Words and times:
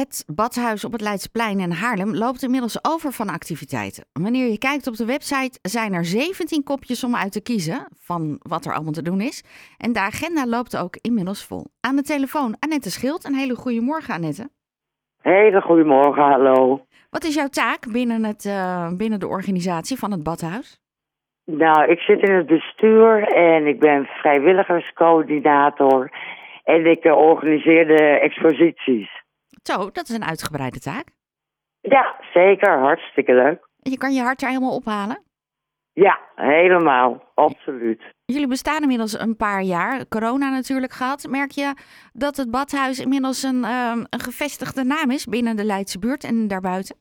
Het 0.00 0.24
badhuis 0.34 0.84
op 0.84 0.92
het 0.92 1.00
Leidseplein 1.00 1.60
in 1.60 1.70
Haarlem 1.70 2.14
loopt 2.14 2.42
inmiddels 2.42 2.84
over 2.92 3.12
van 3.12 3.28
activiteiten. 3.28 4.04
Wanneer 4.22 4.50
je 4.50 4.58
kijkt 4.58 4.86
op 4.86 4.96
de 4.96 5.06
website 5.06 5.58
zijn 5.62 5.92
er 5.92 6.04
17 6.04 6.62
kopjes 6.62 7.04
om 7.04 7.16
uit 7.16 7.32
te 7.32 7.42
kiezen 7.42 7.86
van 8.08 8.40
wat 8.52 8.64
er 8.64 8.74
allemaal 8.74 8.92
te 8.92 9.02
doen 9.02 9.20
is. 9.20 9.44
En 9.78 9.92
de 9.92 10.00
agenda 10.00 10.46
loopt 10.46 10.82
ook 10.82 10.96
inmiddels 11.00 11.46
vol. 11.46 11.64
Aan 11.80 11.96
de 11.96 12.02
telefoon 12.02 12.56
Annette 12.58 12.90
Schild. 12.90 13.24
Een 13.24 13.34
hele 13.34 13.54
goede 13.54 13.80
morgen 13.80 14.14
Annette. 14.14 14.48
Hele 15.22 15.60
goedemorgen, 15.60 16.22
hallo. 16.22 16.86
Wat 17.10 17.24
is 17.24 17.34
jouw 17.34 17.48
taak 17.48 17.92
binnen, 17.92 18.24
het, 18.24 18.44
uh, 18.44 18.88
binnen 18.96 19.20
de 19.20 19.28
organisatie 19.28 19.98
van 19.98 20.10
het 20.10 20.22
badhuis? 20.22 20.80
Nou, 21.44 21.90
ik 21.90 21.98
zit 21.98 22.28
in 22.28 22.34
het 22.34 22.46
bestuur 22.46 23.22
en 23.22 23.66
ik 23.66 23.80
ben 23.80 24.04
vrijwilligerscoördinator. 24.04 26.10
En 26.64 26.86
ik 26.86 27.04
uh, 27.04 27.16
organiseer 27.16 27.86
de 27.86 28.02
exposities. 28.02 29.24
Zo, 29.66 29.90
dat 29.92 30.08
is 30.08 30.14
een 30.14 30.24
uitgebreide 30.24 30.78
taak. 30.78 31.06
Ja, 31.80 32.14
zeker. 32.32 32.78
Hartstikke 32.78 33.32
leuk. 33.32 33.68
Je 33.76 33.98
kan 33.98 34.12
je 34.12 34.22
hart 34.22 34.42
er 34.42 34.48
helemaal 34.48 34.76
ophalen? 34.76 35.22
Ja, 35.92 36.18
helemaal. 36.34 37.22
Absoluut. 37.34 38.02
Jullie 38.24 38.48
bestaan 38.48 38.82
inmiddels 38.82 39.18
een 39.18 39.36
paar 39.36 39.62
jaar. 39.62 40.08
Corona 40.08 40.50
natuurlijk 40.50 40.92
gehad. 40.92 41.26
Merk 41.30 41.50
je 41.50 41.74
dat 42.12 42.36
het 42.36 42.50
badhuis 42.50 43.00
inmiddels 43.00 43.42
een, 43.42 43.64
um, 43.64 44.06
een 44.10 44.20
gevestigde 44.20 44.84
naam 44.84 45.10
is 45.10 45.24
binnen 45.24 45.56
de 45.56 45.64
Leidse 45.64 45.98
buurt 45.98 46.24
en 46.24 46.48
daarbuiten? 46.48 46.96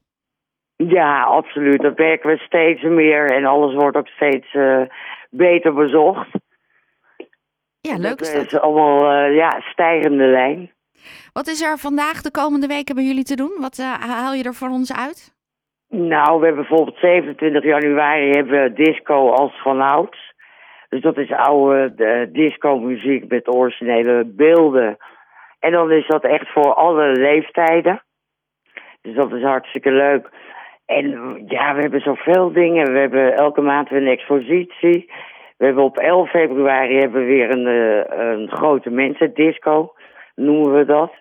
Ja, 0.75 1.23
absoluut. 1.23 1.81
Dat 1.81 1.97
merken 1.97 2.29
we 2.29 2.37
steeds 2.37 2.81
meer 2.81 3.31
en 3.31 3.45
alles 3.45 3.73
wordt 3.73 3.97
ook 3.97 4.07
steeds 4.07 4.53
uh, 4.53 4.81
beter 5.29 5.73
bezocht. 5.73 6.29
Ja, 7.81 7.97
leuk 7.97 8.19
is 8.19 8.31
dat. 8.31 8.41
Het 8.41 8.51
is 8.51 8.59
allemaal 8.59 9.13
uh, 9.13 9.35
ja, 9.35 9.59
stijgende 9.59 10.25
lijn. 10.25 10.73
Wat 11.33 11.47
is 11.47 11.61
er 11.61 11.77
vandaag 11.77 12.21
de 12.21 12.31
komende 12.31 12.67
weken 12.67 12.95
bij 12.95 13.03
jullie 13.03 13.23
te 13.23 13.35
doen? 13.35 13.57
Wat 13.59 13.77
uh, 13.77 13.93
haal 13.93 14.33
je 14.33 14.43
er 14.43 14.53
voor 14.53 14.69
ons 14.69 14.93
uit? 14.93 15.33
Nou, 15.89 16.39
we 16.39 16.45
hebben 16.45 16.65
bijvoorbeeld 16.67 16.97
27 16.97 17.63
januari 17.63 18.29
hebben 18.29 18.75
disco 18.75 19.29
als 19.29 19.61
vanouds. 19.61 20.33
Dus 20.89 21.01
dat 21.01 21.17
is 21.17 21.31
oude 21.31 22.29
disco 22.31 22.79
muziek 22.79 23.27
met 23.27 23.55
originele 23.55 24.23
beelden. 24.25 24.97
En 25.59 25.71
dan 25.71 25.91
is 25.91 26.07
dat 26.07 26.23
echt 26.23 26.51
voor 26.51 26.73
alle 26.73 27.11
leeftijden. 27.11 28.03
Dus 29.01 29.15
dat 29.15 29.33
is 29.33 29.43
hartstikke 29.43 29.91
leuk. 29.91 30.29
En 30.85 31.09
ja, 31.47 31.75
we 31.75 31.81
hebben 31.81 32.01
zoveel 32.01 32.51
dingen. 32.51 32.93
We 32.93 32.99
hebben 32.99 33.35
elke 33.35 33.61
maand 33.61 33.89
weer 33.89 34.01
een 34.01 34.07
expositie. 34.07 35.11
We 35.57 35.65
hebben 35.65 35.83
op 35.83 35.97
11 35.97 36.29
februari 36.29 36.97
hebben 36.97 37.21
we 37.21 37.27
weer 37.27 37.49
een, 37.51 37.65
een 38.19 38.49
grote 38.51 38.89
mensendisco, 38.89 39.93
noemen 40.35 40.73
we 40.73 40.85
dat. 40.85 41.13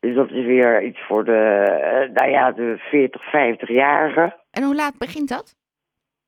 Dus 0.00 0.14
dat 0.14 0.30
is 0.30 0.44
weer 0.44 0.82
iets 0.82 1.00
voor 1.06 1.24
de, 1.24 2.10
nou 2.12 2.30
ja, 2.30 2.52
de 2.52 2.76
40, 2.78 3.22
50-jarigen. 3.22 4.34
En 4.50 4.62
hoe 4.62 4.74
laat 4.74 4.98
begint 4.98 5.28
dat? 5.28 5.54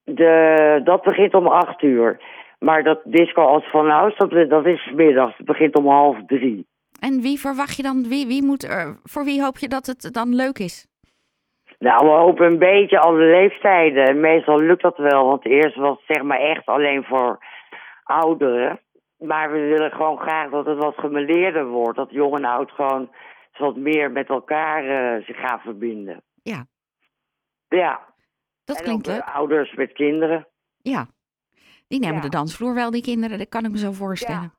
De, 0.05 0.81
dat 0.85 1.03
begint 1.03 1.35
om 1.35 1.47
8 1.47 1.83
uur. 1.83 2.21
Maar 2.59 2.83
dat 2.83 3.01
disco 3.05 3.43
als 3.43 3.71
vanouds, 3.71 4.17
dat, 4.17 4.31
dat 4.51 4.67
is 4.67 4.91
middags. 4.95 5.37
Het 5.37 5.47
begint 5.47 5.77
om 5.77 5.87
half 5.87 6.17
drie. 6.27 6.67
En 7.01 7.21
wie 7.21 7.39
verwacht 7.41 7.77
je 7.77 7.83
dan, 7.83 8.09
wie, 8.09 8.27
wie 8.27 8.45
moet 8.45 8.65
er, 8.65 8.99
voor 9.05 9.25
wie 9.25 9.43
hoop 9.43 9.59
je 9.59 9.69
dat 9.69 9.87
het 9.87 10.11
dan 10.13 10.35
leuk 10.35 10.59
is? 10.59 10.87
Nou, 11.79 12.07
we 12.07 12.13
hopen 12.13 12.47
een 12.47 12.59
beetje 12.59 12.99
alle 12.99 13.25
leeftijden. 13.25 14.21
Meestal 14.21 14.61
lukt 14.61 14.83
dat 14.83 14.97
wel, 14.97 15.27
want 15.27 15.47
eerst 15.47 15.77
was 15.77 15.97
het 15.97 16.17
zeg 16.17 16.25
maar 16.25 16.41
echt 16.41 16.67
alleen 16.67 17.05
voor 17.05 17.39
ouderen. 18.05 18.81
Maar 19.19 19.53
we 19.53 19.59
willen 19.59 19.91
gewoon 19.91 20.19
graag 20.19 20.51
dat 20.51 20.67
het 20.67 20.79
wat 20.79 20.95
gemeleerder 20.99 21.67
wordt. 21.67 21.97
Dat 21.97 22.11
jong 22.11 22.35
en 22.37 22.45
oud 22.45 22.71
gewoon 22.71 23.11
wat 23.59 23.77
meer 23.77 24.11
met 24.11 24.29
elkaar 24.29 24.85
uh, 24.85 25.25
zich 25.27 25.37
gaan 25.37 25.61
verbinden. 25.61 26.23
Ja. 26.43 26.67
Ja. 27.69 28.07
Dat 28.65 28.77
en 28.77 28.83
klinkt 28.85 29.09
ook, 29.09 29.15
leuk. 29.15 29.25
Uh, 29.29 29.35
ouders 29.35 29.75
met 29.75 29.93
kinderen. 29.93 30.49
Ja. 30.83 31.07
Die 31.89 31.99
nemen 32.01 32.17
Ja. 32.17 32.21
de 32.23 32.29
dansvloer 32.29 32.75
wel, 32.75 32.91
die 32.91 33.03
kinderen. 33.03 33.39
Dat 33.39 33.49
kan 33.49 33.65
ik 33.65 33.71
me 33.71 33.79
zo 33.79 33.93
voorstellen. 33.93 34.53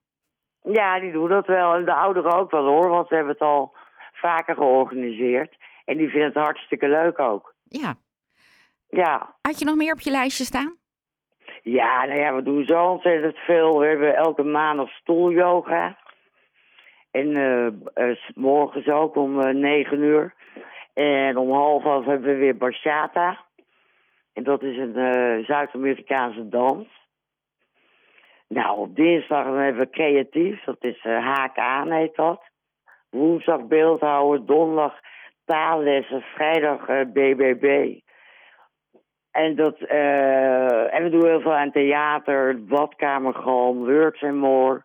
Ja, 0.61 0.99
die 0.99 1.11
doen 1.11 1.29
dat 1.29 1.47
wel. 1.47 1.73
En 1.73 1.85
de 1.85 1.93
ouderen 1.93 2.31
ook 2.31 2.51
wel 2.51 2.65
hoor, 2.65 2.89
want 2.89 3.09
we 3.09 3.15
hebben 3.15 3.33
het 3.33 3.41
al 3.43 3.75
vaker 4.13 4.55
georganiseerd. 4.55 5.57
En 5.85 5.97
die 5.97 6.09
vinden 6.09 6.27
het 6.27 6.43
hartstikke 6.43 6.87
leuk 6.87 7.19
ook. 7.19 7.53
Ja. 7.63 7.95
Ja. 8.89 9.35
Had 9.41 9.59
je 9.59 9.65
nog 9.65 9.75
meer 9.75 9.93
op 9.93 9.99
je 9.99 10.11
lijstje 10.11 10.43
staan? 10.43 10.77
Ja, 11.63 12.05
nou 12.05 12.19
ja, 12.19 12.35
we 12.35 12.43
doen 12.43 12.65
zo 12.65 12.85
ontzettend 12.85 13.37
veel. 13.37 13.79
We 13.79 13.85
hebben 13.85 14.15
elke 14.15 14.43
maandag 14.43 14.89
stoelyoga. 14.89 15.97
En 17.11 17.27
uh, 17.27 18.15
s 18.15 18.31
morgens 18.35 18.87
ook 18.87 19.15
om 19.15 19.39
uh, 19.39 19.91
uur. 19.91 20.33
En 20.93 21.37
om 21.37 21.51
half 21.51 21.85
elf 21.85 22.05
hebben 22.05 22.29
we 22.29 22.37
weer 22.37 22.57
bachata. 22.57 23.39
En 24.33 24.43
dat 24.43 24.63
is 24.63 24.77
een 24.77 24.97
uh, 24.97 25.45
Zuid-Amerikaanse 25.45 26.49
dans. 26.49 26.87
Nou, 28.47 28.77
op 28.77 28.95
dinsdag 28.95 29.45
hebben 29.45 29.77
we 29.77 29.89
creatief. 29.89 30.63
Dat 30.63 30.83
is 30.83 31.03
uh, 31.03 31.25
haak 31.25 31.57
aan 31.57 31.91
heet 31.91 32.15
dat. 32.15 32.41
Woensdag 33.09 33.67
beeldhouden, 33.67 34.45
donderdag 34.45 34.99
taallessen, 35.45 36.21
vrijdag 36.21 36.89
uh, 36.89 37.01
BBB. 37.13 37.97
En, 39.31 39.55
dat, 39.55 39.79
uh, 39.79 40.93
en 40.93 41.03
we 41.03 41.09
doen 41.09 41.25
heel 41.25 41.41
veel 41.41 41.55
aan 41.55 41.71
theater, 41.71 42.65
badkamergalm, 42.65 43.77
works 43.85 44.23
and 44.23 44.35
more. 44.35 44.83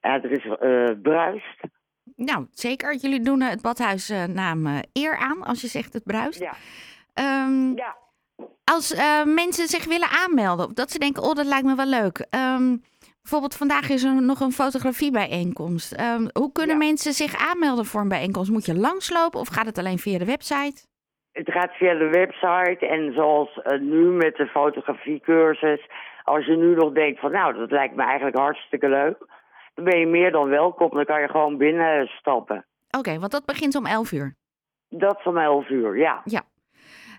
Ja, 0.00 0.22
er 0.22 0.30
is 0.30 0.44
uh, 0.44 1.02
bruist. 1.02 1.60
Nou, 2.16 2.46
zeker. 2.50 2.94
Jullie 2.94 3.20
doen 3.20 3.40
het 3.40 3.62
badhuis 3.62 4.10
uh, 4.10 4.24
naam 4.24 4.66
uh, 4.66 4.78
eer 4.92 5.16
aan 5.16 5.42
als 5.42 5.60
je 5.60 5.66
zegt 5.66 5.92
het 5.92 6.04
bruist. 6.04 6.40
Ja. 6.40 6.54
Um, 7.44 7.76
ja. 7.76 7.96
Als 8.64 8.92
uh, 8.92 9.24
mensen 9.24 9.66
zich 9.66 9.84
willen 9.84 10.08
aanmelden, 10.08 10.74
dat 10.74 10.90
ze 10.90 10.98
denken, 10.98 11.22
oh, 11.22 11.34
dat 11.34 11.46
lijkt 11.46 11.66
me 11.66 11.74
wel 11.74 11.86
leuk. 11.86 12.26
Um, 12.30 12.82
bijvoorbeeld 13.22 13.56
vandaag 13.56 13.88
is 13.88 14.02
er 14.02 14.22
nog 14.22 14.40
een 14.40 14.52
fotografiebijeenkomst. 14.52 16.00
Um, 16.00 16.28
hoe 16.32 16.52
kunnen 16.52 16.78
ja. 16.78 16.84
mensen 16.86 17.12
zich 17.12 17.48
aanmelden 17.50 17.84
voor 17.84 18.00
een 18.00 18.08
bijeenkomst? 18.08 18.50
Moet 18.50 18.66
je 18.66 18.74
langslopen 18.74 19.40
of 19.40 19.48
gaat 19.48 19.66
het 19.66 19.78
alleen 19.78 19.98
via 19.98 20.18
de 20.18 20.24
website? 20.24 20.86
Het 21.36 21.52
gaat 21.52 21.72
via 21.72 21.94
de 21.94 22.08
website 22.08 22.86
en 22.86 23.12
zoals 23.12 23.56
uh, 23.56 23.80
nu 23.80 24.04
met 24.04 24.36
de 24.36 24.46
fotografiecursus. 24.46 25.88
Als 26.24 26.46
je 26.46 26.56
nu 26.56 26.74
nog 26.74 26.92
denkt 26.92 27.20
van 27.20 27.32
nou, 27.32 27.54
dat 27.54 27.70
lijkt 27.70 27.94
me 27.94 28.02
eigenlijk 28.02 28.36
hartstikke 28.36 28.88
leuk. 28.88 29.18
Dan 29.74 29.84
ben 29.84 29.98
je 29.98 30.06
meer 30.06 30.32
dan 30.32 30.48
welkom. 30.48 30.90
Dan 30.90 31.04
kan 31.04 31.20
je 31.20 31.28
gewoon 31.28 31.56
binnenstappen. 31.56 32.56
Oké, 32.56 32.98
okay, 32.98 33.18
want 33.18 33.32
dat 33.32 33.44
begint 33.44 33.74
om 33.74 33.86
11 33.86 34.12
uur. 34.12 34.34
Dat 34.88 35.18
is 35.18 35.24
om 35.24 35.38
11 35.38 35.68
uur, 35.68 35.98
ja. 35.98 36.20
Ja. 36.24 36.42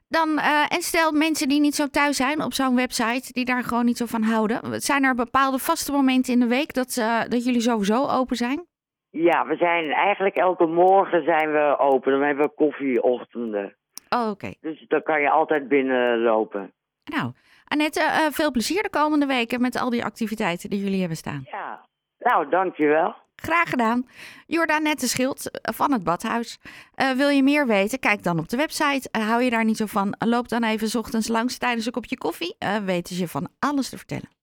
Dan, 0.07 0.29
uh, 0.29 0.73
en 0.75 0.81
stel 0.81 1.11
mensen 1.11 1.47
die 1.47 1.59
niet 1.59 1.75
zo 1.75 1.87
thuis 1.87 2.17
zijn 2.17 2.43
op 2.43 2.53
zo'n 2.53 2.75
website, 2.75 3.33
die 3.33 3.45
daar 3.45 3.63
gewoon 3.63 3.85
niet 3.85 3.97
zo 3.97 4.05
van 4.05 4.23
houden. 4.23 4.81
Zijn 4.81 5.03
er 5.03 5.15
bepaalde 5.15 5.57
vaste 5.57 5.91
momenten 5.91 6.33
in 6.33 6.39
de 6.39 6.47
week 6.47 6.73
dat, 6.73 6.95
uh, 6.99 7.21
dat 7.21 7.45
jullie 7.45 7.61
sowieso 7.61 8.07
open 8.07 8.35
zijn? 8.35 8.65
Ja, 9.09 9.45
we 9.47 9.55
zijn 9.55 9.91
eigenlijk 9.91 10.35
elke 10.35 10.65
morgen 10.65 11.23
zijn 11.23 11.51
we 11.51 11.77
open. 11.79 12.11
Dan 12.11 12.21
hebben 12.21 12.45
we 12.45 12.53
koffieochtenden. 12.55 13.75
Oh, 14.09 14.21
oké. 14.21 14.29
Okay. 14.29 14.57
Dus 14.61 14.85
dan 14.87 15.03
kan 15.03 15.21
je 15.21 15.29
altijd 15.29 15.67
binnenlopen. 15.67 16.71
Nou, 17.03 17.31
Annette, 17.65 17.99
uh, 17.99 18.31
veel 18.31 18.51
plezier 18.51 18.83
de 18.83 18.89
komende 18.89 19.25
weken 19.25 19.61
met 19.61 19.75
al 19.75 19.89
die 19.89 20.03
activiteiten 20.05 20.69
die 20.69 20.83
jullie 20.83 20.99
hebben 20.99 21.17
staan. 21.17 21.45
Ja, 21.51 21.85
nou, 22.19 22.49
dankjewel. 22.49 23.15
Graag 23.35 23.69
gedaan. 23.69 24.07
Jordaan 24.45 24.83
Nette 24.83 25.07
Schild 25.07 25.49
van 25.61 25.91
het 25.91 26.03
Badhuis. 26.03 26.59
Uh, 26.95 27.11
wil 27.11 27.29
je 27.29 27.43
meer 27.43 27.67
weten? 27.67 27.99
Kijk 27.99 28.23
dan 28.23 28.39
op 28.39 28.49
de 28.49 28.57
website. 28.57 29.09
Uh, 29.11 29.27
hou 29.27 29.43
je 29.43 29.49
daar 29.49 29.65
niet 29.65 29.77
zo 29.77 29.85
van? 29.85 30.15
Loop 30.19 30.47
dan 30.47 30.63
even 30.63 30.87
's 30.87 30.95
ochtends 30.95 31.27
langs 31.27 31.57
tijdens 31.57 31.85
een 31.85 31.91
kopje 31.91 32.17
koffie. 32.17 32.55
Weten 32.85 33.15
ze 33.15 33.27
van 33.27 33.47
alles 33.59 33.89
te 33.89 33.97
vertellen. 33.97 34.36